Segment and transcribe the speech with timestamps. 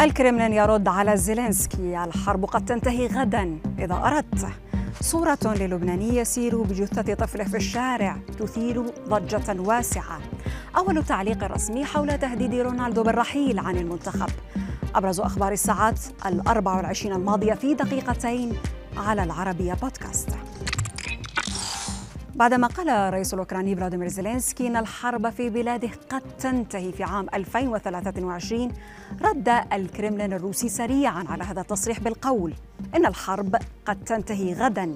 [0.00, 2.04] الكرملين يرد على زيلينسكي.
[2.04, 4.48] الحرب قد تنتهي غدا إذا أردت.
[5.00, 10.18] صورة للبناني يسير بجثة طفله في الشارع تثير ضجة واسعة.
[10.76, 14.30] أول تعليق رسمي حول تهديد رونالدو بالرحيل عن المنتخب.
[14.94, 18.52] أبرز أخبار الساعات الأربع والعشرين الماضية في دقيقتين
[18.96, 20.28] على العربية بودكاست.
[22.38, 28.72] بعدما قال الرئيس الأوكراني فلاديمير زيلينسكي أن الحرب في بلاده قد تنتهي في عام 2023
[29.22, 32.54] رد الكرملين الروسي سريعا على هذا التصريح بالقول
[32.96, 33.56] إن الحرب
[33.86, 34.94] قد تنتهي غدا.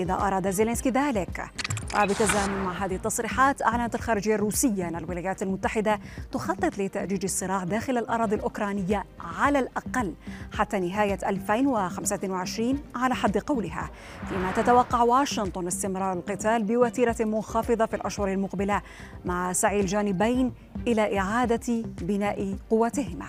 [0.00, 1.50] إذا أراد زيلينسكي ذلك
[1.96, 6.00] وبتزامن مع هذه التصريحات أعلنت الخارجية الروسية أن الولايات المتحدة
[6.32, 10.14] تخطط لتأجيج الصراع داخل الأراضي الأوكرانية على الأقل
[10.52, 13.90] حتى نهاية 2025 على حد قولها
[14.28, 18.82] فيما تتوقع واشنطن استمرار القتال بوتيرة منخفضة في الأشهر المقبلة
[19.24, 20.52] مع سعي الجانبين
[20.86, 23.26] إلى إعادة بناء قوتهما.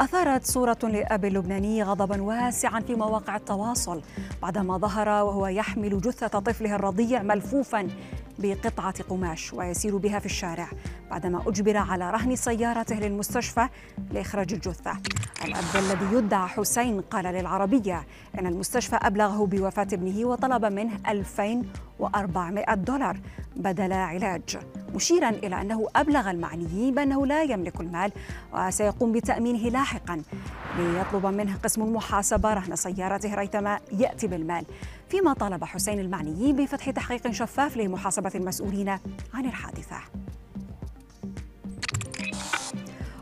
[0.00, 4.02] أثارت صورة لأب اللبناني غضبا واسعا في مواقع التواصل
[4.42, 7.88] بعدما ظهر وهو يحمل جثة طفله الرضيع ملفوفا
[8.38, 10.68] بقطعة قماش ويسير بها في الشارع
[11.10, 13.68] بعدما أجبر على رهن سيارته للمستشفى
[14.10, 14.92] لإخراج الجثة.
[15.44, 18.06] الأب الذي يدعى حسين قال للعربية
[18.38, 20.98] أن المستشفى أبلغه بوفاة ابنه وطلب منه
[22.00, 23.20] 2400 دولار
[23.56, 24.58] بدل علاج.
[24.94, 28.12] مشيرا إلى أنه أبلغ المعنيين بأنه لا يملك المال
[28.54, 30.22] وسيقوم بتأمينه لاحقا.
[30.78, 34.64] ليطلب منه قسم المحاسبة رهن سيارته ريثما يأتي بالمال.
[35.08, 38.88] فيما طالب حسين المعنيين بفتح تحقيق شفاف لمحاسبة المسؤولين
[39.34, 39.96] عن الحادثة.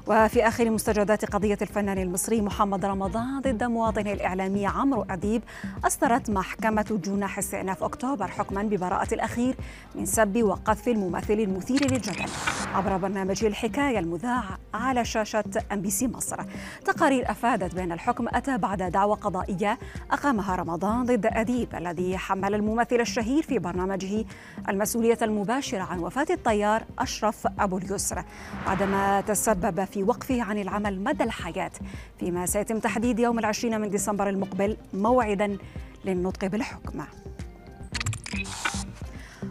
[0.07, 5.43] وفي آخر مستجدات قضية الفنان المصري محمد رمضان ضد مواطنه الإعلامي عمرو أديب
[5.85, 9.55] أصدرت محكمة جناح استئناف أكتوبر حكما ببراءة الأخير
[9.95, 12.27] من سب وقذف الممثل المثير للجدل.
[12.77, 16.37] عبر برنامج الحكاية المذاع على شاشة أم بي سي مصر.
[16.85, 19.79] تقارير أفادت بأن الحكم أتى بعد دعوى قضائية
[20.11, 24.25] أقامها رمضان ضد أديب الذي حمل الممثل الشهير في برنامجه
[24.69, 28.25] المسؤولية المباشرة عن وفاة الطيار أشرف أبو اليسر.
[28.67, 31.73] بعدما تسبب في وقفه عن العمل مدى الحياة.
[32.19, 35.59] فيما سيتم تحديد يوم العشرين من ديسمبر المقبل موعدا
[36.05, 37.05] للنطق بالحكم.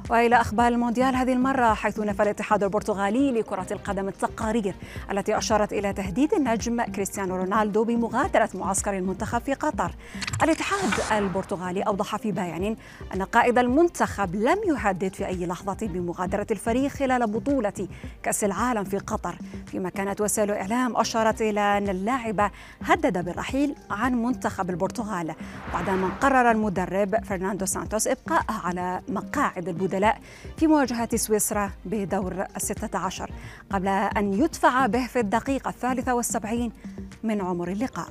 [0.10, 4.76] وإلى أخبار المونديال هذه المرة حيث نفى الاتحاد البرتغالي لكرة القدم التقارير
[5.12, 9.92] التي أشارت إلى تهديد النجم كريستيانو رونالدو بمغادرة معسكر المنتخب في قطر.
[10.44, 12.76] الاتحاد البرتغالي أوضح في بيان
[13.14, 17.88] أن قائد المنتخب لم يهدد في أي لحظة بمغادرة الفريق خلال بطولة
[18.24, 19.36] كأس العالم في قطر،
[19.68, 22.52] فيما كانت وسائل الاعلام أشارت إلى أن اللاعب
[22.82, 25.36] هدد بالرحيل عن منتخب البرتغال
[25.74, 30.20] بعدما قرر المدرب فرناندو سانتوس إبقاءه على مقاعد البدلاء البدلاء
[30.58, 33.32] في مواجهة سويسرا بدور الستة عشر
[33.70, 36.72] قبل أن يدفع به في الدقيقة الثالثة والسبعين
[37.24, 38.10] من عمر اللقاء.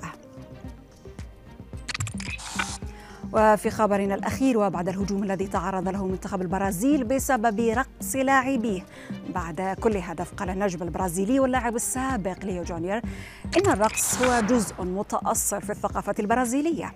[3.35, 8.87] وفي خبرنا الأخير وبعد الهجوم الذي تعرض له منتخب البرازيل بسبب رقص لاعبيه.
[9.35, 13.01] بعد كل هدف قال النجم البرازيلي واللاعب السابق ليو جونيور
[13.57, 16.95] إن الرقص هو جزء متأصل في الثقافة البرازيلية.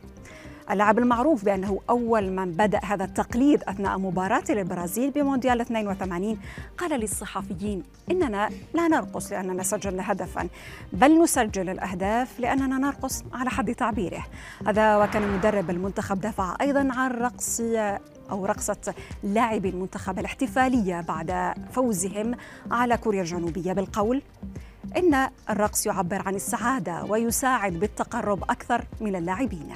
[0.71, 6.39] اللاعب المعروف بأنه أول من بدأ هذا التقليد أثناء مباراة للبرازيل بمونديال 82
[6.79, 10.49] قال للصحفيين إننا لا نرقص لأننا سجلنا هدفا
[10.93, 14.25] بل نسجل الأهداف لأننا نرقص على حد تعبيره.
[14.67, 17.61] هذا وكان مدرب المنتخب دافع أيضا عن رقص
[18.31, 22.35] أو رقصة لاعبي المنتخب الاحتفالية بعد فوزهم
[22.71, 24.23] على كوريا الجنوبية بالقول
[24.97, 29.69] إن الرقص يعبر عن السعادة ويساعد بالتقرب أكثر من اللاعبين.